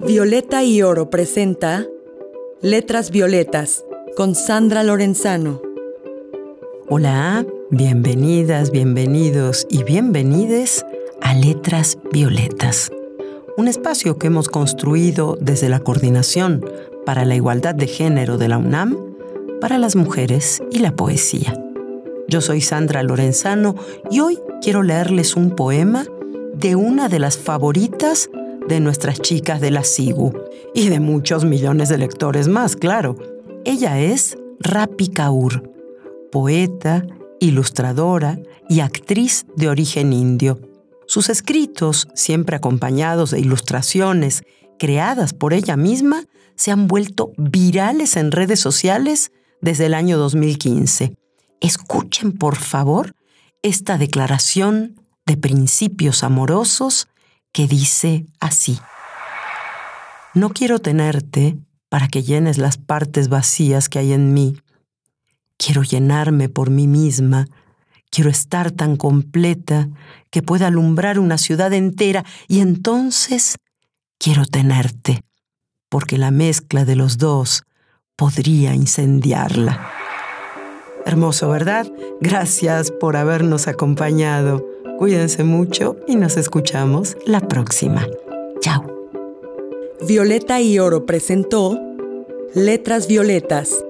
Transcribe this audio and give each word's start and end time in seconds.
Violeta 0.00 0.62
y 0.62 0.80
Oro 0.82 1.10
presenta 1.10 1.84
Letras 2.62 3.10
Violetas 3.10 3.84
con 4.16 4.36
Sandra 4.36 4.84
Lorenzano. 4.84 5.60
Hola, 6.88 7.44
bienvenidas, 7.70 8.70
bienvenidos 8.70 9.66
y 9.68 9.82
bienvenides 9.82 10.86
a 11.20 11.34
Letras 11.34 11.98
Violetas, 12.12 12.92
un 13.56 13.66
espacio 13.66 14.18
que 14.18 14.28
hemos 14.28 14.48
construido 14.48 15.36
desde 15.40 15.68
la 15.68 15.80
Coordinación 15.80 16.64
para 17.04 17.24
la 17.24 17.34
Igualdad 17.34 17.74
de 17.74 17.88
Género 17.88 18.38
de 18.38 18.46
la 18.46 18.58
UNAM 18.58 18.96
para 19.60 19.78
las 19.78 19.96
mujeres 19.96 20.62
y 20.70 20.78
la 20.78 20.92
poesía. 20.92 21.60
Yo 22.28 22.40
soy 22.40 22.60
Sandra 22.60 23.02
Lorenzano 23.02 23.74
y 24.12 24.20
hoy 24.20 24.38
quiero 24.62 24.84
leerles 24.84 25.34
un 25.34 25.56
poema 25.56 26.06
de 26.54 26.76
una 26.76 27.08
de 27.08 27.18
las 27.18 27.36
favoritas 27.36 28.30
de 28.68 28.80
nuestras 28.80 29.20
chicas 29.20 29.60
de 29.60 29.70
la 29.70 29.82
SIGU 29.82 30.32
y 30.74 30.88
de 30.88 31.00
muchos 31.00 31.44
millones 31.44 31.88
de 31.88 31.98
lectores 31.98 32.48
más, 32.48 32.76
claro. 32.76 33.16
Ella 33.64 33.98
es 33.98 34.36
Rapi 34.60 35.08
Kaur, 35.08 35.72
poeta, 36.30 37.06
ilustradora 37.40 38.38
y 38.68 38.80
actriz 38.80 39.46
de 39.56 39.68
origen 39.68 40.12
indio. 40.12 40.60
Sus 41.06 41.30
escritos, 41.30 42.08
siempre 42.14 42.56
acompañados 42.56 43.30
de 43.30 43.40
ilustraciones 43.40 44.44
creadas 44.78 45.32
por 45.32 45.54
ella 45.54 45.76
misma, 45.76 46.24
se 46.54 46.70
han 46.70 46.86
vuelto 46.86 47.32
virales 47.36 48.16
en 48.16 48.30
redes 48.30 48.60
sociales 48.60 49.32
desde 49.60 49.86
el 49.86 49.94
año 49.94 50.18
2015. 50.18 51.14
Escuchen, 51.60 52.32
por 52.32 52.56
favor, 52.56 53.14
esta 53.62 53.96
declaración 53.96 55.00
de 55.26 55.36
principios 55.36 56.22
amorosos 56.22 57.08
que 57.52 57.66
dice 57.66 58.26
así. 58.40 58.78
No 60.34 60.50
quiero 60.50 60.78
tenerte 60.78 61.56
para 61.88 62.08
que 62.08 62.22
llenes 62.22 62.58
las 62.58 62.76
partes 62.76 63.28
vacías 63.28 63.88
que 63.88 63.98
hay 63.98 64.12
en 64.12 64.32
mí. 64.34 64.56
Quiero 65.56 65.82
llenarme 65.82 66.48
por 66.48 66.70
mí 66.70 66.86
misma. 66.86 67.46
Quiero 68.10 68.30
estar 68.30 68.70
tan 68.70 68.96
completa 68.96 69.88
que 70.30 70.42
pueda 70.42 70.68
alumbrar 70.68 71.18
una 71.18 71.38
ciudad 71.38 71.72
entera 71.72 72.24
y 72.46 72.60
entonces 72.60 73.56
quiero 74.18 74.44
tenerte, 74.46 75.22
porque 75.88 76.18
la 76.18 76.30
mezcla 76.30 76.84
de 76.84 76.96
los 76.96 77.18
dos 77.18 77.64
podría 78.16 78.74
incendiarla. 78.74 79.92
Hermoso, 81.06 81.48
¿verdad? 81.48 81.90
Gracias 82.20 82.90
por 82.90 83.16
habernos 83.16 83.66
acompañado. 83.66 84.66
Cuídense 84.98 85.44
mucho 85.44 85.94
y 86.08 86.16
nos 86.16 86.36
escuchamos 86.36 87.16
la 87.24 87.40
próxima. 87.40 88.04
Chao. 88.58 88.82
Violeta 90.04 90.60
y 90.60 90.80
Oro 90.80 91.06
presentó 91.06 91.78
Letras 92.52 93.06
Violetas 93.06 93.84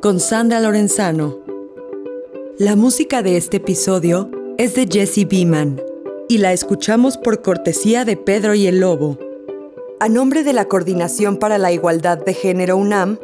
con 0.00 0.20
Sandra 0.20 0.60
Lorenzano. 0.60 1.40
La 2.58 2.76
música 2.76 3.22
de 3.22 3.36
este 3.36 3.56
episodio 3.56 4.30
es 4.56 4.76
de 4.76 4.86
Jesse 4.86 5.26
Beeman 5.28 5.82
y 6.28 6.38
la 6.38 6.52
escuchamos 6.52 7.18
por 7.18 7.42
cortesía 7.42 8.04
de 8.04 8.16
Pedro 8.16 8.54
y 8.54 8.68
el 8.68 8.78
Lobo. 8.78 9.18
A 9.98 10.08
nombre 10.08 10.44
de 10.44 10.52
la 10.52 10.66
Coordinación 10.66 11.38
para 11.38 11.58
la 11.58 11.72
Igualdad 11.72 12.18
de 12.18 12.34
Género 12.34 12.76
UNAM, 12.76 13.18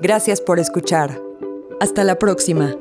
gracias 0.00 0.42
por 0.42 0.58
escuchar. 0.58 1.18
Hasta 1.80 2.04
la 2.04 2.18
próxima. 2.18 2.76